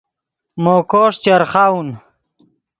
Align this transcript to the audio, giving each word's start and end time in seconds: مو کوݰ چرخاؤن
مو 0.63 0.75
کوݰ 0.91 1.13
چرخاؤن 1.23 1.87